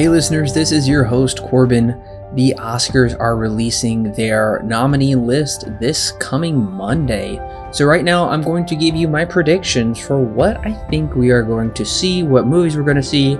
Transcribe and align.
Hey, 0.00 0.08
listeners, 0.08 0.54
this 0.54 0.72
is 0.72 0.88
your 0.88 1.04
host, 1.04 1.42
Corbin. 1.42 2.02
The 2.32 2.54
Oscars 2.56 3.14
are 3.20 3.36
releasing 3.36 4.10
their 4.12 4.62
nominee 4.64 5.14
list 5.14 5.66
this 5.78 6.12
coming 6.12 6.56
Monday. 6.56 7.38
So, 7.70 7.84
right 7.84 8.02
now, 8.02 8.26
I'm 8.26 8.40
going 8.40 8.64
to 8.64 8.76
give 8.76 8.96
you 8.96 9.08
my 9.08 9.26
predictions 9.26 10.00
for 10.00 10.18
what 10.18 10.56
I 10.66 10.72
think 10.88 11.14
we 11.14 11.28
are 11.28 11.42
going 11.42 11.74
to 11.74 11.84
see, 11.84 12.22
what 12.22 12.46
movies 12.46 12.78
we're 12.78 12.82
going 12.82 12.96
to 12.96 13.02
see, 13.02 13.34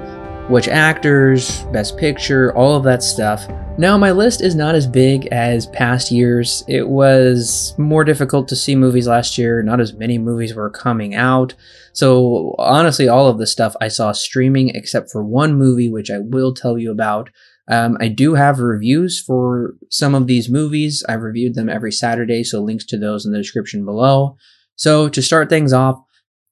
which 0.51 0.69
actors, 0.69 1.63
best 1.73 1.97
picture, 1.97 2.55
all 2.55 2.77
of 2.77 2.85
that 2.85 3.03
stuff. 3.03 3.49
Now, 3.79 3.97
my 3.97 4.11
list 4.11 4.43
is 4.43 4.55
not 4.55 4.75
as 4.75 4.87
big 4.87 5.27
as 5.29 5.67
past 5.69 6.11
years. 6.11 6.63
It 6.69 6.87
was 6.87 7.75
more 7.79 8.05
difficult 8.05 8.47
to 8.49 8.57
see 8.57 8.77
movies 8.77 9.07
last 9.07 9.39
year, 9.39 9.63
not 9.63 9.81
as 9.81 9.95
many 9.95 10.19
movies 10.19 10.55
were 10.55 10.69
coming 10.69 11.15
out. 11.15 11.55
So, 11.95 12.55
honestly, 12.59 13.09
all 13.09 13.29
of 13.29 13.39
the 13.39 13.47
stuff 13.47 13.75
I 13.81 13.89
saw 13.89 14.13
streaming 14.13 14.69
except 14.75 15.11
for 15.11 15.25
one 15.25 15.55
movie, 15.55 15.89
which 15.89 16.11
I 16.11 16.19
will 16.19 16.53
tell 16.53 16.77
you 16.77 16.91
about. 16.91 17.31
Um, 17.69 17.97
I 18.01 18.09
do 18.09 18.35
have 18.35 18.59
reviews 18.59 19.19
for 19.19 19.75
some 19.91 20.15
of 20.15 20.27
these 20.27 20.51
movies. 20.51 21.03
I've 21.09 21.23
reviewed 21.23 21.55
them 21.55 21.71
every 21.71 21.93
Saturday, 21.93 22.45
so 22.45 22.61
links 22.61 22.85
to 22.87 22.99
those 22.99 23.25
in 23.25 23.33
the 23.33 23.39
description 23.39 23.87
below. 23.87 24.37
So, 24.77 25.09
to 25.09 25.23
start 25.23 25.49
things 25.49 25.73
off, 25.73 26.03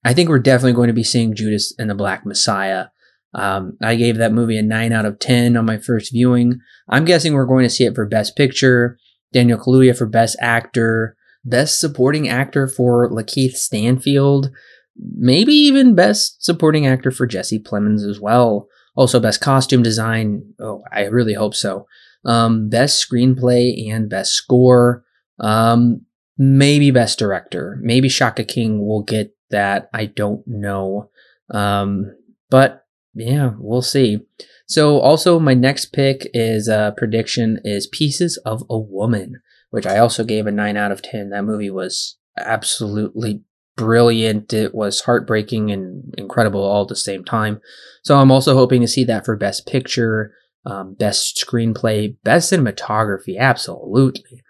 I 0.05 0.14
think 0.14 0.28
we're 0.28 0.38
definitely 0.38 0.74
going 0.74 0.88
to 0.88 0.94
be 0.94 1.05
seeing 1.05 1.34
Judas 1.34 1.74
and 1.78 1.91
the 1.91 1.94
Black 1.94 2.24
Messiah. 2.24 2.86
Um, 3.34 3.77
I 3.82 3.95
gave 3.95 4.16
that 4.16 4.32
movie 4.32 4.59
a 4.59 4.62
9 4.62 4.92
out 4.92 5.05
of 5.05 5.18
10 5.18 5.56
on 5.56 5.66
my 5.66 5.78
first 5.78 6.12
viewing. 6.12 6.59
I'm 6.88 7.05
guessing 7.05 7.34
we're 7.34 7.46
going 7.46 7.64
to 7.64 7.70
see 7.70 7.84
it 7.84 7.95
for 7.95 8.06
Best 8.06 8.36
Picture, 8.36 8.98
Daniel 9.32 9.59
Kaluuya 9.59 9.96
for 9.96 10.06
Best 10.06 10.36
Actor, 10.41 11.16
Best 11.45 11.78
Supporting 11.78 12.28
Actor 12.28 12.69
for 12.69 13.10
Lakeith 13.10 13.52
Stanfield, 13.52 14.50
maybe 14.96 15.52
even 15.52 15.95
Best 15.95 16.42
Supporting 16.42 16.86
Actor 16.86 17.11
for 17.11 17.27
Jesse 17.27 17.58
Plemons 17.58 18.08
as 18.08 18.20
well. 18.20 18.69
Also, 18.97 19.20
Best 19.20 19.41
Costume 19.41 19.83
Design. 19.83 20.42
Oh, 20.58 20.83
I 20.92 21.02
really 21.05 21.34
hope 21.34 21.55
so. 21.55 21.86
Um, 22.24 22.69
best 22.69 23.08
Screenplay 23.08 23.89
and 23.92 24.11
Best 24.11 24.33
Score. 24.33 25.05
Um, 25.39 26.05
maybe 26.36 26.91
Best 26.91 27.19
Director. 27.19 27.78
Maybe 27.80 28.08
Shaka 28.08 28.42
King 28.42 28.84
will 28.84 29.02
get 29.02 29.36
that. 29.50 29.89
I 29.95 30.06
don't 30.06 30.42
know. 30.47 31.11
Um, 31.50 32.12
but 32.50 32.84
yeah, 33.19 33.52
we'll 33.58 33.83
see. 33.83 34.20
So 34.66 35.00
also 35.00 35.41
my 35.41 35.55
next 35.55 35.86
pick 35.86 36.28
is 36.34 36.69
a 36.69 36.78
uh, 36.78 36.91
prediction 36.92 37.58
is 37.64 37.86
Pieces 37.86 38.36
of 38.44 38.62
a 38.69 38.78
Woman, 38.78 39.41
which 39.70 39.86
I 39.86 39.98
also 39.98 40.24
gave 40.24 40.47
a 40.47 40.52
9 40.52 40.77
out 40.77 40.92
of 40.92 41.02
10. 41.02 41.30
That 41.30 41.44
movie 41.44 41.70
was 41.70 42.19
absolutely 42.36 43.42
brilliant. 43.77 44.52
It 44.52 44.74
was 44.74 45.00
heartbreaking 45.00 45.70
and 45.70 46.14
incredible 46.19 46.62
all 46.62 46.83
at 46.83 46.89
the 46.89 46.96
same 46.96 47.24
time. 47.24 47.61
So 48.02 48.19
I'm 48.19 48.30
also 48.30 48.55
hoping 48.55 48.80
to 48.83 48.89
see 48.89 49.05
that 49.05 49.24
for 49.24 49.36
best 49.36 49.66
picture, 49.66 50.33
um, 50.66 50.94
best 50.94 51.42
screenplay, 51.44 52.16
best 52.22 52.52
cinematography, 52.52 53.39
absolutely. 53.39 54.42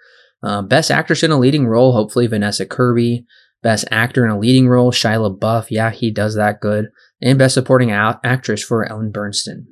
Um, 0.42 0.68
best 0.68 0.90
actress 0.90 1.22
in 1.22 1.30
a 1.30 1.38
leading 1.38 1.66
role, 1.66 1.92
hopefully 1.92 2.26
Vanessa 2.26 2.66
Kirby. 2.66 3.24
Best 3.60 3.86
actor 3.90 4.24
in 4.24 4.30
a 4.30 4.38
leading 4.38 4.68
role, 4.68 4.92
Shia 4.92 5.36
LaBeouf. 5.36 5.66
Yeah, 5.68 5.90
he 5.90 6.12
does 6.12 6.36
that 6.36 6.60
good 6.60 6.90
and 7.20 7.38
Best 7.38 7.54
Supporting 7.54 7.90
Actress 7.90 8.62
for 8.62 8.84
Ellen 8.84 9.12
Burstyn. 9.12 9.66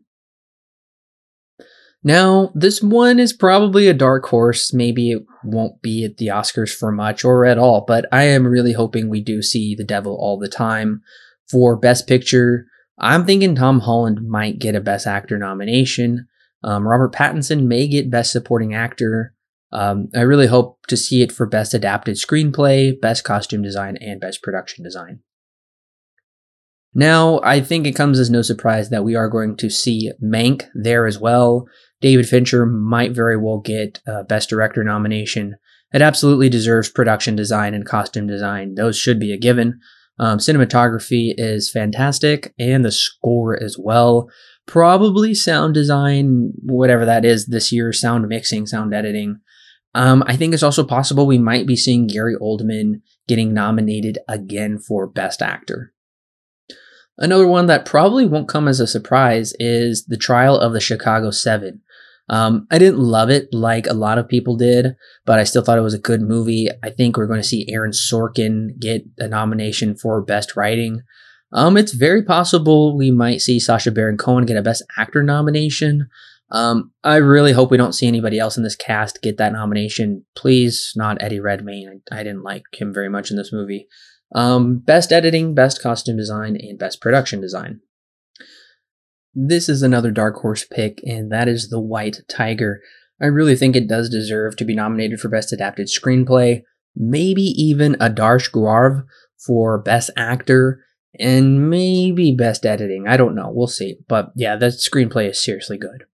Now, 2.02 2.52
this 2.54 2.80
one 2.80 3.18
is 3.18 3.32
probably 3.32 3.88
a 3.88 3.94
dark 3.94 4.26
horse. 4.26 4.72
Maybe 4.72 5.10
it 5.10 5.24
won't 5.42 5.82
be 5.82 6.04
at 6.04 6.18
the 6.18 6.28
Oscars 6.28 6.72
for 6.72 6.92
much 6.92 7.24
or 7.24 7.44
at 7.44 7.58
all, 7.58 7.84
but 7.86 8.06
I 8.12 8.24
am 8.24 8.46
really 8.46 8.74
hoping 8.74 9.08
we 9.08 9.20
do 9.20 9.42
see 9.42 9.74
The 9.74 9.82
Devil 9.82 10.16
all 10.16 10.38
the 10.38 10.48
time. 10.48 11.02
For 11.50 11.76
Best 11.76 12.06
Picture, 12.06 12.66
I'm 12.98 13.24
thinking 13.24 13.54
Tom 13.54 13.80
Holland 13.80 14.20
might 14.28 14.58
get 14.58 14.74
a 14.74 14.80
Best 14.80 15.06
Actor 15.06 15.38
nomination. 15.38 16.28
Um, 16.62 16.86
Robert 16.86 17.12
Pattinson 17.12 17.66
may 17.66 17.88
get 17.88 18.10
Best 18.10 18.32
Supporting 18.32 18.74
Actor. 18.74 19.34
Um, 19.72 20.08
I 20.14 20.20
really 20.20 20.46
hope 20.46 20.78
to 20.86 20.96
see 20.96 21.22
it 21.22 21.32
for 21.32 21.46
Best 21.46 21.74
Adapted 21.74 22.16
Screenplay, 22.16 23.00
Best 23.00 23.24
Costume 23.24 23.62
Design, 23.62 23.96
and 23.96 24.20
Best 24.20 24.42
Production 24.42 24.84
Design. 24.84 25.20
Now, 26.98 27.40
I 27.44 27.60
think 27.60 27.86
it 27.86 27.94
comes 27.94 28.18
as 28.18 28.30
no 28.30 28.40
surprise 28.40 28.88
that 28.88 29.04
we 29.04 29.14
are 29.14 29.28
going 29.28 29.58
to 29.58 29.68
see 29.68 30.12
Mank 30.24 30.66
there 30.74 31.06
as 31.06 31.20
well. 31.20 31.68
David 32.00 32.26
Fincher 32.26 32.64
might 32.64 33.12
very 33.12 33.36
well 33.36 33.58
get 33.58 34.00
a 34.06 34.24
Best 34.24 34.48
Director 34.48 34.82
nomination. 34.82 35.56
It 35.92 36.00
absolutely 36.00 36.48
deserves 36.48 36.88
production 36.88 37.36
design 37.36 37.74
and 37.74 37.84
costume 37.84 38.26
design. 38.26 38.76
Those 38.76 38.96
should 38.98 39.20
be 39.20 39.30
a 39.30 39.38
given. 39.38 39.78
Um, 40.18 40.38
cinematography 40.38 41.34
is 41.36 41.70
fantastic, 41.70 42.54
and 42.58 42.82
the 42.82 42.90
score 42.90 43.62
as 43.62 43.76
well. 43.78 44.30
Probably 44.64 45.34
sound 45.34 45.74
design, 45.74 46.54
whatever 46.62 47.04
that 47.04 47.26
is 47.26 47.44
this 47.44 47.70
year, 47.72 47.92
sound 47.92 48.26
mixing, 48.26 48.66
sound 48.66 48.94
editing. 48.94 49.40
Um, 49.94 50.24
I 50.26 50.34
think 50.34 50.54
it's 50.54 50.62
also 50.62 50.82
possible 50.82 51.26
we 51.26 51.36
might 51.36 51.66
be 51.66 51.76
seeing 51.76 52.06
Gary 52.06 52.36
Oldman 52.40 53.02
getting 53.28 53.52
nominated 53.52 54.16
again 54.26 54.78
for 54.78 55.06
Best 55.06 55.42
Actor. 55.42 55.92
Another 57.18 57.46
one 57.46 57.66
that 57.66 57.86
probably 57.86 58.26
won't 58.26 58.48
come 58.48 58.68
as 58.68 58.80
a 58.80 58.86
surprise 58.86 59.54
is 59.58 60.04
the 60.06 60.16
trial 60.16 60.58
of 60.58 60.72
the 60.72 60.80
Chicago 60.80 61.30
Seven. 61.30 61.80
Um, 62.28 62.66
I 62.70 62.78
didn't 62.78 62.98
love 62.98 63.30
it 63.30 63.48
like 63.52 63.86
a 63.86 63.94
lot 63.94 64.18
of 64.18 64.28
people 64.28 64.56
did, 64.56 64.96
but 65.24 65.38
I 65.38 65.44
still 65.44 65.62
thought 65.62 65.78
it 65.78 65.82
was 65.82 65.94
a 65.94 65.98
good 65.98 66.20
movie. 66.20 66.68
I 66.82 66.90
think 66.90 67.16
we're 67.16 67.28
going 67.28 67.40
to 67.40 67.46
see 67.46 67.66
Aaron 67.68 67.92
Sorkin 67.92 68.78
get 68.78 69.04
a 69.18 69.28
nomination 69.28 69.96
for 69.96 70.20
Best 70.22 70.56
Writing. 70.56 71.02
Um, 71.52 71.76
it's 71.76 71.92
very 71.92 72.24
possible 72.24 72.96
we 72.96 73.10
might 73.10 73.40
see 73.40 73.60
Sacha 73.60 73.92
Baron 73.92 74.16
Cohen 74.16 74.44
get 74.44 74.56
a 74.56 74.62
Best 74.62 74.82
Actor 74.98 75.22
nomination. 75.22 76.08
Um, 76.50 76.92
I 77.02 77.16
really 77.16 77.52
hope 77.52 77.70
we 77.70 77.76
don't 77.76 77.94
see 77.94 78.06
anybody 78.06 78.38
else 78.38 78.56
in 78.56 78.62
this 78.62 78.76
cast 78.76 79.22
get 79.22 79.38
that 79.38 79.52
nomination. 79.52 80.24
Please, 80.34 80.92
not 80.96 81.20
Eddie 81.20 81.40
Redmayne. 81.40 82.02
I, 82.10 82.20
I 82.20 82.22
didn't 82.22 82.42
like 82.42 82.64
him 82.72 82.92
very 82.92 83.08
much 83.08 83.30
in 83.30 83.36
this 83.36 83.52
movie. 83.52 83.88
Um, 84.34 84.78
best 84.78 85.12
editing, 85.12 85.54
best 85.54 85.82
costume 85.82 86.16
design, 86.16 86.56
and 86.56 86.78
best 86.78 87.00
production 87.00 87.40
design. 87.40 87.80
This 89.34 89.68
is 89.68 89.82
another 89.82 90.10
dark 90.10 90.36
horse 90.36 90.64
pick, 90.64 91.00
and 91.04 91.30
that 91.30 91.48
is 91.48 91.68
The 91.68 91.80
White 91.80 92.20
Tiger. 92.28 92.80
I 93.20 93.26
really 93.26 93.56
think 93.56 93.76
it 93.76 93.88
does 93.88 94.08
deserve 94.08 94.56
to 94.56 94.64
be 94.64 94.74
nominated 94.74 95.20
for 95.20 95.28
Best 95.28 95.52
Adapted 95.52 95.88
Screenplay, 95.88 96.62
maybe 96.94 97.42
even 97.42 97.94
Adarsh 97.94 98.50
Gourav 98.50 99.04
for 99.46 99.78
Best 99.78 100.10
Actor, 100.16 100.80
and 101.18 101.70
maybe 101.70 102.34
Best 102.34 102.66
Editing. 102.66 103.06
I 103.06 103.16
don't 103.16 103.34
know. 103.34 103.50
We'll 103.50 103.68
see. 103.68 103.98
But 104.08 104.32
yeah, 104.36 104.56
the 104.56 104.66
screenplay 104.66 105.30
is 105.30 105.42
seriously 105.42 105.78
good. 105.78 106.04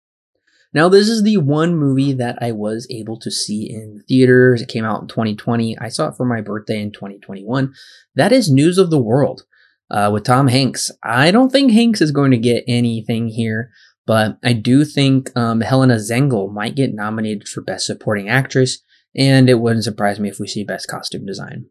Now, 0.75 0.89
this 0.89 1.09
is 1.09 1.23
the 1.23 1.37
one 1.37 1.77
movie 1.77 2.15
that 2.15 2.39
I 2.41 2.53
was 2.53 2.87
able 2.91 3.19
to 3.21 3.31
see 3.31 3.69
in 3.71 4.03
theaters. 4.09 4.63
It 4.63 4.69
came 4.69 4.85
out 4.85 5.03
in 5.03 5.09
2020. 5.09 5.77
I 5.79 5.89
saw 5.89 6.09
it 6.09 6.17
for 6.17 6.25
my 6.25 6.41
birthday 6.41 6.81
in 6.81 6.93
2021. 6.93 7.75
That 8.15 8.33
is 8.33 8.51
News 8.51 8.79
of 8.79 8.89
the 8.89 9.01
World 9.01 9.43
uh, 9.91 10.11
with 10.13 10.25
Tom 10.25 10.49
Hanks. 10.49 10.91
I 11.03 11.31
don't 11.31 11.53
think 11.53 11.73
Hanks 11.73 12.01
is 12.01 12.11
going 12.11 12.31
to 12.31 12.39
get 12.39 12.65
anything 12.67 13.29
here, 13.29 13.71
but 14.07 14.39
I 14.43 14.55
do 14.55 14.87
think 14.87 15.37
um, 15.37 15.61
Helena 15.61 15.97
Zengel 15.97 16.51
might 16.51 16.75
get 16.75 16.95
nominated 16.95 17.49
for 17.49 17.61
Best 17.61 17.87
Supporting 17.87 18.31
Actress, 18.31 18.79
and 19.15 19.51
it 19.51 19.61
wouldn't 19.61 19.85
surprise 19.85 20.19
me 20.19 20.31
if 20.31 20.41
we 20.41 20.49
see 20.49 20.65
Best 20.65 20.89
Costume 20.89 21.27
Design. 21.27 21.67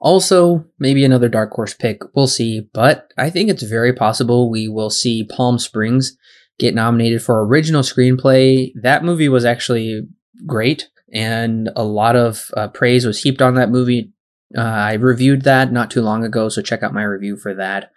Also, 0.00 0.66
maybe 0.78 1.04
another 1.04 1.28
dark 1.28 1.52
horse 1.52 1.72
pick, 1.74 2.02
we'll 2.14 2.26
see, 2.26 2.68
but 2.74 3.12
I 3.16 3.30
think 3.30 3.48
it's 3.48 3.62
very 3.62 3.94
possible 3.94 4.50
we 4.50 4.68
will 4.68 4.90
see 4.90 5.24
Palm 5.24 5.58
Springs 5.58 6.16
get 6.58 6.74
nominated 6.74 7.22
for 7.22 7.44
original 7.44 7.82
screenplay. 7.82 8.72
That 8.80 9.04
movie 9.04 9.28
was 9.28 9.44
actually 9.44 10.08
great, 10.46 10.88
and 11.12 11.70
a 11.76 11.84
lot 11.84 12.16
of 12.16 12.50
uh, 12.56 12.68
praise 12.68 13.06
was 13.06 13.22
heaped 13.22 13.42
on 13.42 13.54
that 13.54 13.70
movie. 13.70 14.12
Uh, 14.56 14.60
I 14.60 14.94
reviewed 14.94 15.42
that 15.42 15.72
not 15.72 15.90
too 15.90 16.02
long 16.02 16.24
ago, 16.24 16.48
so 16.48 16.62
check 16.62 16.82
out 16.82 16.94
my 16.94 17.02
review 17.02 17.36
for 17.36 17.54
that. 17.54 17.90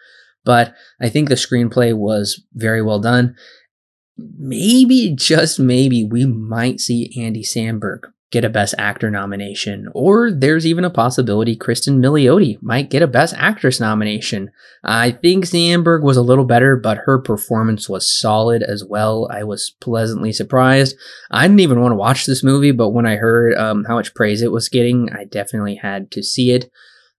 But 0.46 0.74
I 1.02 1.10
think 1.10 1.30
the 1.30 1.36
screenplay 1.36 1.94
was 1.94 2.44
very 2.54 2.82
well 2.82 3.00
done. 3.00 3.36
Maybe, 4.18 5.14
just 5.16 5.60
maybe, 5.60 6.04
we 6.04 6.26
might 6.26 6.80
see 6.80 7.14
Andy 7.18 7.44
Samberg 7.44 8.12
get 8.32 8.46
a 8.46 8.50
Best 8.50 8.76
Actor 8.78 9.10
nomination, 9.10 9.88
or 9.94 10.32
there's 10.32 10.66
even 10.66 10.86
a 10.86 10.90
possibility 10.90 11.56
Kristen 11.56 12.00
Milioti 12.00 12.62
might 12.62 12.92
get 12.92 13.02
a 13.02 13.08
Best 13.08 13.34
Actress 13.38 13.80
nomination. 13.80 14.52
I 14.84 15.12
think 15.12 15.46
Samberg 15.46 16.04
was 16.04 16.16
a 16.16 16.22
little 16.22 16.46
better, 16.46 16.76
but 16.76 17.00
her 17.06 17.20
performance 17.20 17.90
was 17.90 18.10
solid 18.10 18.62
as 18.62 18.86
well. 18.86 19.28
I 19.32 19.44
was 19.44 19.72
pleasantly 19.82 20.32
surprised. 20.32 20.96
I 21.32 21.48
didn't 21.48 21.62
even 21.62 21.82
want 21.82 21.92
to 21.92 21.98
watch 21.98 22.26
this 22.26 22.44
movie, 22.44 22.72
but 22.72 22.90
when 22.90 23.08
I 23.08 23.16
heard 23.16 23.58
um, 23.58 23.86
how 23.86 23.96
much 23.96 24.14
praise 24.14 24.44
it 24.44 24.52
was 24.52 24.70
getting, 24.70 25.10
I 25.12 25.24
definitely 25.24 25.76
had 25.76 26.12
to 26.12 26.22
see 26.22 26.52
it. 26.52 26.70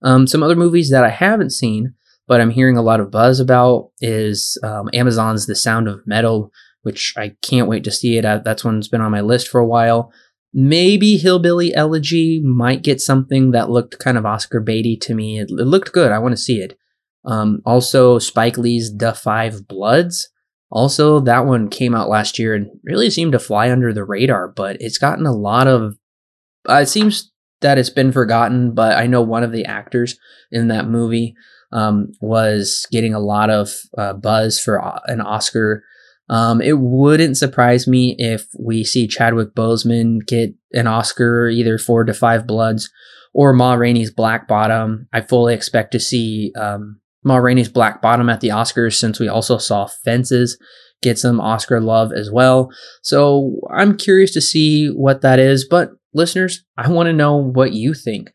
Um, 0.02 0.26
some 0.26 0.42
other 0.42 0.56
movies 0.56 0.90
that 0.90 1.04
I 1.04 1.10
haven't 1.10 1.50
seen, 1.50 1.94
but 2.28 2.40
I'm 2.40 2.50
hearing 2.50 2.76
a 2.76 2.82
lot 2.82 3.00
of 3.00 3.10
buzz 3.10 3.40
about 3.40 3.90
is 4.00 4.56
um, 4.62 4.88
Amazon's 4.94 5.46
The 5.46 5.56
Sound 5.56 5.88
of 5.88 6.06
Metal, 6.06 6.52
which 6.82 7.12
I 7.16 7.34
can't 7.42 7.68
wait 7.68 7.82
to 7.84 7.90
see 7.90 8.16
it. 8.16 8.24
I, 8.24 8.38
that's 8.38 8.64
one's 8.64 8.88
been 8.88 9.00
on 9.00 9.10
my 9.10 9.20
list 9.20 9.48
for 9.48 9.60
a 9.60 9.66
while. 9.66 10.12
Maybe 10.52 11.16
Hillbilly 11.16 11.74
Elegy 11.74 12.40
might 12.40 12.82
get 12.82 13.00
something 13.00 13.52
that 13.52 13.70
looked 13.70 13.98
kind 13.98 14.18
of 14.18 14.26
Oscar 14.26 14.60
baity 14.60 15.00
to 15.02 15.14
me. 15.14 15.38
It, 15.38 15.50
it 15.50 15.66
looked 15.66 15.92
good. 15.92 16.10
I 16.10 16.18
want 16.18 16.32
to 16.32 16.42
see 16.42 16.58
it. 16.60 16.76
Um, 17.24 17.60
also, 17.64 18.18
Spike 18.18 18.58
Lee's 18.58 18.90
Da 18.90 19.12
5 19.12 19.68
Bloods. 19.68 20.28
Also, 20.72 21.20
that 21.20 21.46
one 21.46 21.68
came 21.68 21.94
out 21.94 22.08
last 22.08 22.38
year 22.38 22.54
and 22.54 22.68
really 22.84 23.10
seemed 23.10 23.32
to 23.32 23.38
fly 23.38 23.70
under 23.70 23.92
the 23.92 24.04
radar, 24.04 24.48
but 24.48 24.76
it's 24.80 24.98
gotten 24.98 25.26
a 25.26 25.34
lot 25.34 25.66
of. 25.66 25.96
Uh, 26.68 26.74
it 26.74 26.86
seems 26.86 27.30
that 27.60 27.78
it's 27.78 27.90
been 27.90 28.12
forgotten, 28.12 28.72
but 28.72 28.96
I 28.96 29.06
know 29.06 29.22
one 29.22 29.42
of 29.42 29.52
the 29.52 29.64
actors 29.64 30.18
in 30.50 30.68
that 30.68 30.86
movie 30.86 31.34
um, 31.72 32.12
was 32.20 32.86
getting 32.90 33.14
a 33.14 33.20
lot 33.20 33.50
of 33.50 33.72
uh, 33.96 34.14
buzz 34.14 34.58
for 34.58 35.00
an 35.06 35.20
Oscar. 35.20 35.84
Um, 36.30 36.62
it 36.62 36.78
wouldn't 36.78 37.36
surprise 37.36 37.88
me 37.88 38.14
if 38.16 38.46
we 38.58 38.84
see 38.84 39.08
Chadwick 39.08 39.52
Boseman 39.54 40.24
get 40.24 40.54
an 40.72 40.86
Oscar 40.86 41.48
either 41.48 41.76
for 41.76 42.04
Da 42.04 42.12
5 42.12 42.46
Bloods 42.46 42.88
or 43.34 43.52
Ma 43.52 43.74
Rainey's 43.74 44.12
Black 44.12 44.46
Bottom. 44.46 45.08
I 45.12 45.22
fully 45.22 45.54
expect 45.54 45.90
to 45.92 46.00
see 46.00 46.52
um, 46.56 47.00
Ma 47.24 47.36
Rainey's 47.36 47.68
Black 47.68 48.00
Bottom 48.00 48.30
at 48.30 48.40
the 48.40 48.48
Oscars 48.48 48.94
since 48.94 49.18
we 49.18 49.26
also 49.26 49.58
saw 49.58 49.86
Fences 49.86 50.56
get 51.02 51.18
some 51.18 51.40
Oscar 51.40 51.80
love 51.80 52.12
as 52.12 52.30
well. 52.30 52.70
So 53.02 53.60
I'm 53.74 53.96
curious 53.96 54.32
to 54.34 54.40
see 54.40 54.86
what 54.86 55.22
that 55.22 55.40
is. 55.40 55.66
But 55.68 55.90
listeners, 56.14 56.64
I 56.76 56.88
want 56.90 57.08
to 57.08 57.12
know 57.12 57.36
what 57.36 57.72
you 57.72 57.92
think. 57.92 58.30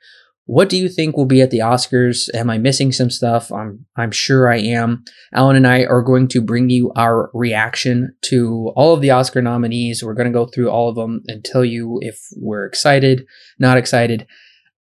What 0.48 0.70
do 0.70 0.78
you 0.78 0.90
think 0.90 1.18
will 1.18 1.26
be 1.26 1.42
at 1.42 1.50
the 1.50 1.60
Oscars? 1.60 2.30
Am 2.36 2.52
I 2.52 2.60
missing 2.60 2.92
some 2.92 3.10
stuff? 3.10 3.52
I'm 3.52 3.86
I'm 3.96 4.12
sure 4.12 4.48
I 4.52 4.58
am. 4.58 5.04
Alan 5.34 5.56
and 5.56 5.66
I 5.66 5.86
are 5.86 6.04
going 6.04 6.28
to 6.30 6.42
bring 6.42 6.70
you 6.70 6.92
our 6.96 7.32
reaction 7.34 8.16
to 8.26 8.72
all 8.76 8.94
of 8.94 9.02
the 9.02 9.10
Oscar 9.10 9.42
nominees. 9.42 10.04
We're 10.04 10.14
going 10.14 10.32
to 10.32 10.38
go 10.38 10.46
through 10.46 10.70
all 10.70 10.88
of 10.88 10.96
them 10.96 11.24
and 11.28 11.44
tell 11.44 11.66
you 11.66 11.98
if 12.02 12.20
we're 12.36 12.66
excited, 12.66 13.26
not 13.58 13.78
excited. 13.78 14.28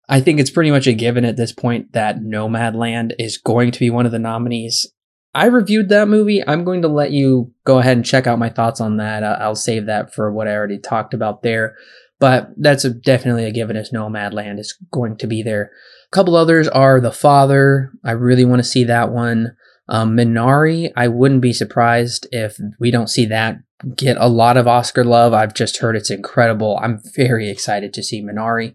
I 0.08 0.20
think 0.20 0.38
it's 0.38 0.50
pretty 0.50 0.70
much 0.70 0.86
a 0.86 0.92
given 0.92 1.24
at 1.24 1.36
this 1.36 1.52
point 1.52 1.92
that 1.92 2.20
Nomadland 2.20 3.12
is 3.18 3.38
going 3.38 3.70
to 3.72 3.80
be 3.80 3.90
one 3.90 4.06
of 4.06 4.12
the 4.12 4.18
nominees. 4.18 4.86
I 5.34 5.46
reviewed 5.46 5.88
that 5.88 6.08
movie. 6.08 6.46
I'm 6.46 6.64
going 6.64 6.82
to 6.82 6.88
let 6.88 7.10
you 7.10 7.52
go 7.64 7.78
ahead 7.78 7.96
and 7.96 8.06
check 8.06 8.26
out 8.26 8.38
my 8.38 8.48
thoughts 8.48 8.80
on 8.80 8.98
that. 8.98 9.22
I'll 9.22 9.54
save 9.54 9.86
that 9.86 10.14
for 10.14 10.32
what 10.32 10.48
I 10.48 10.54
already 10.54 10.78
talked 10.78 11.12
about 11.12 11.42
there. 11.42 11.76
But 12.18 12.50
that's 12.56 12.84
a, 12.84 12.90
definitely 12.90 13.44
a 13.44 13.52
given 13.52 13.76
as 13.76 13.90
Nomadland 13.90 14.58
is 14.58 14.76
going 14.90 15.16
to 15.18 15.26
be 15.26 15.42
there. 15.42 15.70
A 16.10 16.14
couple 16.16 16.34
others 16.34 16.66
are 16.68 17.00
The 17.00 17.12
Father. 17.12 17.92
I 18.04 18.12
really 18.12 18.44
want 18.44 18.60
to 18.60 18.68
see 18.68 18.84
that 18.84 19.10
one. 19.10 19.54
Um, 19.88 20.16
Minari, 20.16 20.90
I 20.96 21.08
wouldn't 21.08 21.42
be 21.42 21.52
surprised 21.52 22.26
if 22.32 22.58
we 22.80 22.90
don't 22.90 23.10
see 23.10 23.26
that 23.26 23.58
get 23.94 24.16
a 24.18 24.28
lot 24.28 24.56
of 24.56 24.66
Oscar 24.66 25.04
love. 25.04 25.32
I've 25.32 25.54
just 25.54 25.78
heard 25.78 25.96
it's 25.96 26.10
incredible. 26.10 26.78
I'm 26.82 27.00
very 27.14 27.50
excited 27.50 27.92
to 27.94 28.02
see 28.02 28.22
Minari. 28.22 28.74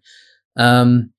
Um, 0.56 1.12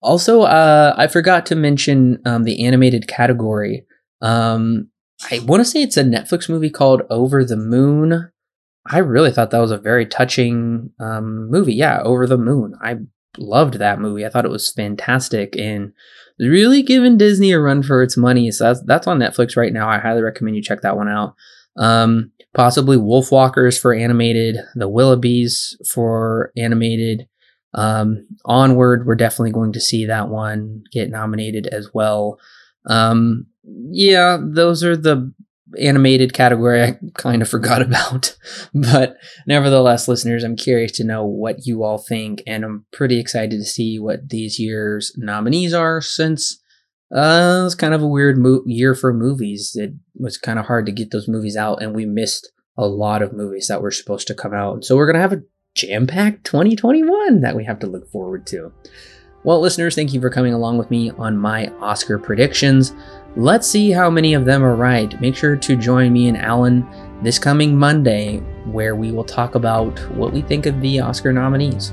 also, 0.00 0.42
uh, 0.42 0.94
I 0.96 1.06
forgot 1.06 1.46
to 1.46 1.54
mention 1.54 2.20
um, 2.26 2.42
the 2.42 2.64
animated 2.64 3.06
category. 3.06 3.86
Um, 4.20 4.88
I 5.30 5.38
want 5.40 5.60
to 5.60 5.64
say 5.64 5.82
it's 5.82 5.96
a 5.96 6.02
Netflix 6.02 6.48
movie 6.48 6.70
called 6.70 7.02
Over 7.08 7.44
the 7.44 7.56
Moon. 7.56 8.31
I 8.86 8.98
really 8.98 9.30
thought 9.30 9.50
that 9.50 9.58
was 9.58 9.70
a 9.70 9.78
very 9.78 10.06
touching 10.06 10.90
um, 10.98 11.50
movie. 11.50 11.74
Yeah, 11.74 12.02
Over 12.02 12.26
the 12.26 12.38
Moon. 12.38 12.74
I 12.82 12.96
loved 13.38 13.74
that 13.74 14.00
movie. 14.00 14.26
I 14.26 14.28
thought 14.28 14.44
it 14.44 14.50
was 14.50 14.72
fantastic 14.72 15.56
and 15.56 15.92
really 16.38 16.82
giving 16.82 17.16
Disney 17.16 17.52
a 17.52 17.60
run 17.60 17.82
for 17.82 18.02
its 18.02 18.16
money. 18.16 18.50
So 18.50 18.64
that's 18.64 18.82
that's 18.82 19.06
on 19.06 19.18
Netflix 19.18 19.56
right 19.56 19.72
now. 19.72 19.88
I 19.88 19.98
highly 19.98 20.22
recommend 20.22 20.56
you 20.56 20.62
check 20.62 20.82
that 20.82 20.96
one 20.96 21.08
out. 21.08 21.34
Um, 21.76 22.32
possibly 22.54 22.96
Wolfwalkers 22.96 23.80
for 23.80 23.94
animated, 23.94 24.58
The 24.74 24.88
Willoughbys 24.88 25.86
for 25.88 26.52
animated. 26.56 27.28
Um, 27.74 28.26
Onward, 28.44 29.06
we're 29.06 29.14
definitely 29.14 29.52
going 29.52 29.72
to 29.72 29.80
see 29.80 30.04
that 30.06 30.28
one 30.28 30.84
get 30.92 31.08
nominated 31.08 31.66
as 31.68 31.88
well. 31.94 32.38
Um, 32.86 33.46
yeah, 33.64 34.38
those 34.42 34.84
are 34.84 34.96
the 34.96 35.32
animated 35.80 36.32
category 36.32 36.82
I 36.82 36.98
kind 37.14 37.42
of 37.42 37.48
forgot 37.48 37.82
about. 37.88 38.36
but 38.74 39.16
nevertheless, 39.46 40.08
listeners, 40.08 40.44
I'm 40.44 40.56
curious 40.56 40.92
to 40.92 41.04
know 41.04 41.24
what 41.24 41.66
you 41.66 41.82
all 41.82 41.98
think, 41.98 42.42
and 42.46 42.64
I'm 42.64 42.86
pretty 42.92 43.18
excited 43.18 43.58
to 43.58 43.64
see 43.64 43.98
what 43.98 44.28
these 44.28 44.58
year's 44.58 45.12
nominees 45.16 45.74
are 45.74 46.00
since 46.00 46.60
uh, 47.14 47.64
it's 47.66 47.74
kind 47.74 47.92
of 47.92 48.02
a 48.02 48.08
weird 48.08 48.38
mo- 48.38 48.62
year 48.64 48.94
for 48.94 49.12
movies. 49.12 49.76
It 49.76 49.92
was 50.14 50.38
kind 50.38 50.58
of 50.58 50.66
hard 50.66 50.86
to 50.86 50.92
get 50.92 51.10
those 51.10 51.28
movies 51.28 51.56
out, 51.56 51.82
and 51.82 51.94
we 51.94 52.06
missed 52.06 52.50
a 52.78 52.86
lot 52.86 53.20
of 53.20 53.34
movies 53.34 53.68
that 53.68 53.82
were 53.82 53.90
supposed 53.90 54.26
to 54.28 54.34
come 54.34 54.54
out. 54.54 54.84
So 54.84 54.96
we're 54.96 55.06
going 55.06 55.16
to 55.16 55.20
have 55.20 55.32
a 55.34 55.42
jam 55.74 56.06
packed 56.06 56.44
2021 56.44 57.40
that 57.42 57.54
we 57.54 57.64
have 57.64 57.78
to 57.80 57.86
look 57.86 58.10
forward 58.10 58.46
to. 58.46 58.72
Well, 59.44 59.60
listeners, 59.60 59.94
thank 59.94 60.14
you 60.14 60.20
for 60.20 60.30
coming 60.30 60.54
along 60.54 60.78
with 60.78 60.90
me 60.90 61.10
on 61.10 61.36
my 61.36 61.66
Oscar 61.80 62.18
predictions. 62.18 62.94
Let's 63.34 63.66
see 63.66 63.90
how 63.90 64.10
many 64.10 64.34
of 64.34 64.44
them 64.44 64.62
are 64.62 64.76
right. 64.76 65.18
Make 65.20 65.36
sure 65.36 65.56
to 65.56 65.76
join 65.76 66.12
me 66.12 66.28
and 66.28 66.36
Alan 66.36 66.86
this 67.22 67.38
coming 67.38 67.76
Monday, 67.78 68.38
where 68.66 68.94
we 68.94 69.10
will 69.10 69.24
talk 69.24 69.54
about 69.54 69.98
what 70.10 70.32
we 70.32 70.42
think 70.42 70.66
of 70.66 70.80
the 70.80 71.00
Oscar 71.00 71.32
nominees. 71.32 71.92